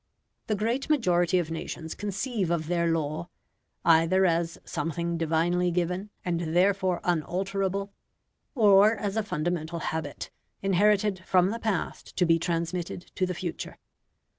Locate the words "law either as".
2.87-4.57